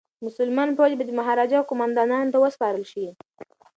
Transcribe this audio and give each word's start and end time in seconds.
مسلمان 0.25 0.69
فوج 0.77 0.91
به 0.97 1.03
د 1.05 1.11
مهاراجا 1.19 1.59
قوماندانانو 1.69 2.31
ته 2.33 2.37
وسپارل 2.39 2.83
شي. 2.91 3.05